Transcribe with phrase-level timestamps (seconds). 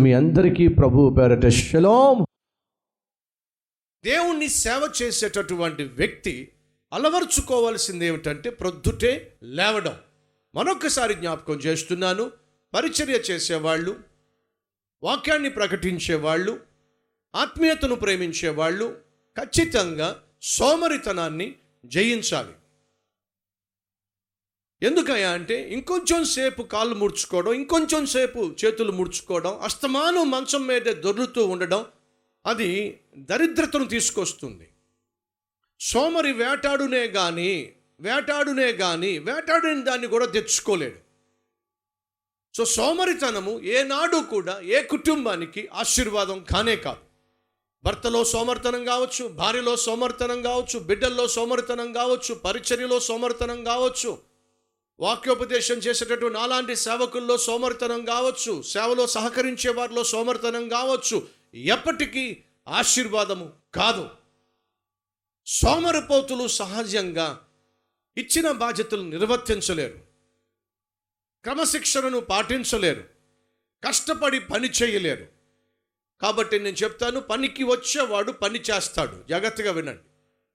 [0.00, 2.24] మీ అందరికీ ప్రభు పేరట శలోం
[4.04, 6.52] దేవుణ్ణి సేవ చేసేటటువంటి వ్యక్తి
[6.92, 9.96] అలవర్చుకోవాల్సింది ఏమిటంటే ప్రొద్దుటే లేవడం.
[10.54, 12.30] మరొకసారి జ్ఞాపకం చేస్తున్నాను
[12.74, 13.96] పరిచర్య చేసేవాళ్ళు
[15.02, 16.60] వాక్యాన్ని ప్రకటించేవాళ్ళు
[17.34, 18.96] ఆత్మీయతను ప్రేమించేవాళ్ళు
[19.38, 21.54] ఖచ్చితంగా సోమరితనాన్ని
[21.86, 22.52] జయించాలి.
[24.84, 31.82] ఎందుకయ్యా అంటే ఇంకొంచెం సేపు కాళ్ళు ముడుచుకోవడం ఇంకొంచెం సేపు చేతులు ముడుచుకోవడం అస్తమానం మంచం మీదే దొర్లుతూ ఉండడం
[32.44, 32.68] అది
[33.30, 34.66] దరిద్రతను తీసుకొస్తుంది.
[35.80, 37.50] సోమరి వేటాడునే కానీ
[38.00, 40.98] వేటాడునే కానీ వేటాడిన దాన్ని కూడా తెచ్చుకోలేడు.
[42.54, 47.02] సో సోమరితనము ఏనాడు కూడా ఏ కుటుంబానికి ఆశీర్వాదం కానే కాదు.
[47.84, 54.10] భర్తలో సోమర్తనం కావచ్చు భార్యలో సోమర్తనం కావచ్చు బిడ్డల్లో సోమరితనం కావచ్చు పరిచర్యలో సోమర్తనం కావచ్చు
[55.00, 64.08] వాక్యోపదేశం చేసేటటువంటి నాలాంటి సేవకుల్లో సోమరితనం కావచ్చు సేవలో సహకరించే వారిలో సోమరితనం కావచ్చు ఎప్పటికీ ఆశీర్వాదము కాదు.
[65.46, 67.44] సోమరిపోతులు సహజంగా
[68.16, 69.98] ఇచ్చిన బాధ్యతలు నిర్వర్తించలేరు.
[71.44, 73.04] క్రమశిక్షణను పాటించలేరు.
[73.84, 75.26] కష్టపడి పని చేయలేరు.
[76.20, 79.24] కాబట్టి నేను చెప్తాను పనికి వచ్చేవాడు పని చేస్తాడు.
[79.28, 80.02] జాగ్రత్తగా వినండి.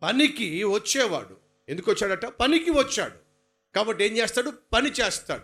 [0.02, 1.38] పనికి వచ్చేవాడు.
[1.70, 2.26] ఎందుకు వచ్చాడట?
[2.26, 3.29] పనికి వచ్చాడు.
[3.76, 4.54] కాబట్టి ఏం చేస్తాడు?
[4.74, 5.44] పని చేస్తాడు.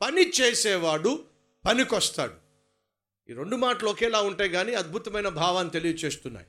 [0.00, 1.24] పని చేసేవాడు
[1.66, 2.34] పనికొస్తాడు.
[3.30, 6.46] ఈ రెండు మాటలు ఒకేలా ఉంటాయి కానీ అద్భుతమైన భావాన్ని తెలియచేస్తున్నాయి.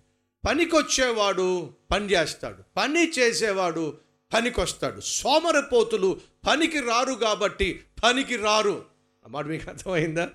[0.47, 2.63] పనికొచ్చేవాడు పని చేస్తాడు.
[2.77, 3.97] పని చేసేవాడు
[4.33, 5.01] పనికొస్తాడు.
[5.01, 8.85] సోమరపోతులు పనికి రారు కాబట్టి పనికి రారు.
[9.25, 10.29] ఆ మాట మీకు అర్థమైందా?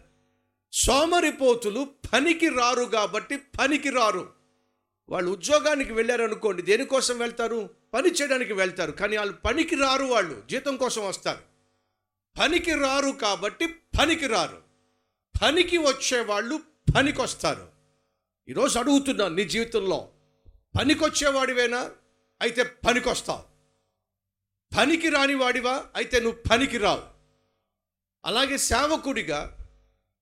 [0.72, 4.33] సోమరిపోతులు పనికి రారు కాబట్టి పనికి రారు.
[5.08, 7.70] వాళ్ళు ఉద్యోగానికి వెళ్ళారనుకోండి దేనికోసం వెళ్తారు?
[7.94, 8.92] పని చేయడానికి వెళ్తారు.
[8.92, 11.38] కానీ వాళ్ళు పనికి రారు వాళ్ళు జీతం కోసం వస్తారు.
[12.40, 14.62] పనికి రారు కాబట్టి పనికి రారు.
[15.42, 16.60] పనికి వచ్చేవాళ్ళు
[16.96, 17.68] పనికొస్తారు
[18.48, 20.08] ఈరోజు అడుగుతున్నాను నీ జీవితంలో
[20.78, 21.90] పనికొచ్చేవాడివేనా
[22.40, 23.42] అయితే పనికొస్తావు
[24.76, 25.84] పనికి రాని వాడివా?
[25.96, 27.02] అయితే నువ్వు పనికి రావు.
[28.24, 29.58] అలాగే సేవకుడిగా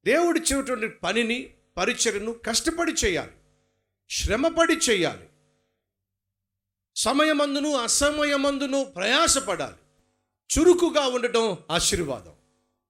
[0.05, 3.33] దేవుడిచ్చినటువంటి పనిని పరిచయను కష్టపడి చేయాలి.
[4.13, 5.29] శ్రమపడి చేయాలి.
[6.97, 9.77] సమయమందును అసమయమందును ప్రయాసపడాలి.
[10.59, 12.33] చురుకుగా ఉండటం ఆశీర్వాదం.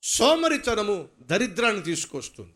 [0.03, 2.55] సోమరితనము దరిద్రాన్ని తీసుకొస్తుంది.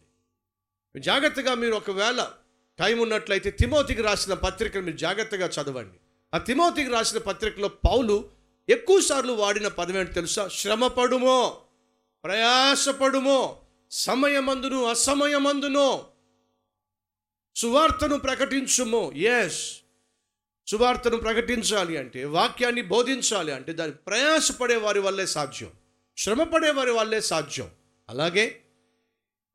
[1.00, 2.30] జాగ్రత్తగా మీరు ఒకవేళ
[2.78, 5.98] టైం ఉన్నట్లయితే తిమోతికి రాసిన పత్రికను మీరు జాగ్రత్తగా చదవండి.
[6.34, 8.30] ఆ తిమోతికి రాసిన పత్రికలో పౌలు
[8.68, 10.48] ఎక్కువసార్లు వాడిన పదం ఏంటి తెలుసా?
[10.48, 11.60] శ్రమపడుమో
[12.24, 13.60] ప్రయాసపడుమో
[13.90, 16.08] సమయమందును అసమయమందునో
[17.56, 19.12] సువార్తను ప్రకటించుము.
[19.12, 19.76] ఎస్
[20.66, 25.70] సువార్తను ప్రకటించాలి అంటే వాక్యాన్ని బోధించాలి అంటే దాని ప్రయాసపడే వారి వల్లే సాధ్యం.
[26.18, 27.70] శ్రమపడే వారి వల్లే సాధ్యం.
[28.08, 28.60] అలాగే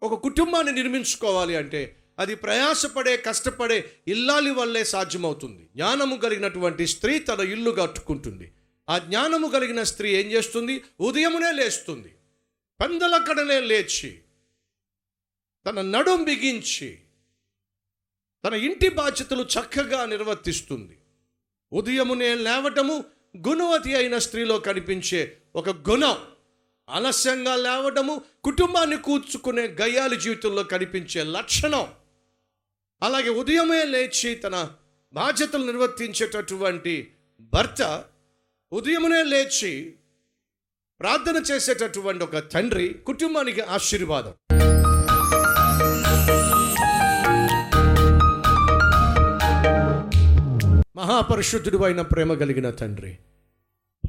[0.03, 5.63] ఒక కుటుంబాన్ని నిర్మించుకోవాలి అంటే అది ప్రయాసపడే కష్టపడే ఇల్లాలి వల్లే సాధ్యమవుతుంది.
[5.63, 8.51] జ్ఞానము కలిగినటువంటి స్త్రీ తన ఇల్లు కట్టుకుంటుంది.
[8.89, 10.83] ఆ జ్ఞానము కలిగిన స్త్రీ ఏం చేస్తుంది?
[10.99, 12.15] ఉదయమునే లేస్తుంది.
[12.81, 14.19] పందలక్కడనే లేచి
[15.65, 16.99] తన నడుం బిగించి
[18.45, 20.97] తన ఇంటి బాధ్యతలు చక్కగా నిర్వర్తిస్తుంది.
[21.73, 23.03] ఉదయమునే లేవటము
[23.47, 26.17] గుణవతి అయిన స్త్రీలో కనిపించే ఒక గుణం.
[26.89, 31.93] ఆలస్యంగా లేవటము కుటుంబాన్ని కూర్చుకునే గయ్యాలి జీవితంలో కనిపించే లక్షణం.
[33.03, 34.69] అలాగే ఉదయమే లేచి తన
[35.13, 38.05] బాధ్యతలు నిర్వర్తించేటటువంటి భర్త
[38.73, 39.93] ఉదయమునే లేచి
[40.99, 44.33] ప్రార్థన చేసేటటువంటి ఒక తండ్రి కుటుంబానికి ఆశీర్వాదం.
[51.01, 53.17] మహాపరిశుద్ధుడు అయిన ప్రేమ కలిగిన తండ్రి.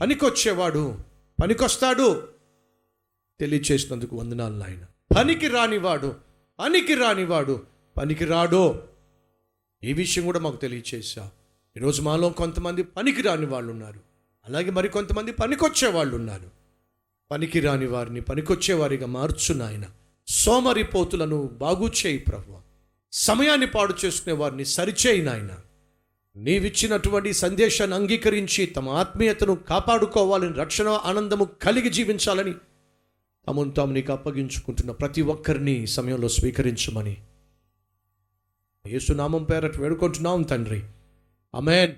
[0.01, 0.99] పనికొచ్చేవాడు
[1.43, 2.29] పనికొస్తాడు.
[3.41, 4.85] తెలియచేసినందుకు వందనాలు నాయన.
[5.17, 6.15] పనికి రానివాడు
[6.59, 7.63] పనికి రానివాడు
[7.97, 8.89] పనికి రాడో.
[9.85, 11.31] ఈ విషయం కూడా మాకు తెలియచేశా.
[11.77, 14.01] ఈరోజు మాలో కొంతమంది పనికి రాని వాళ్ళు ఉన్నారు
[14.49, 16.51] అలాగే మరి కొంతమంది పనికొచ్చే వాళ్ళు ఉన్నారు
[17.31, 19.85] పనికి రాని వారిని పనికొచ్చేవారిగా మార్చు నాయన.
[20.29, 22.59] సోమరిపోతులను బాగు చేయి ప్రభు.
[23.13, 25.51] సమయాన్ని పాడు చేసుకునే వారిని సరిచేయి నాయన.
[26.37, 32.55] నీవిచ్చినటువంటి సందేశాన్ని అంగీకరించి తమ ఆత్మీయతను కాపాడుకోవాలని రక్షణ ఆనందము కలిగి జీవించాలని
[33.49, 37.17] తమను తాము నీకు అప్పగించుకుంటున్న ప్రతి ఒక్కరిని సమయంలో స్వీకరించమని.
[38.87, 40.83] యేసునామం పేరట్ వేడుకుంటున్నాం తండ్రి.
[41.55, 41.95] అమెన్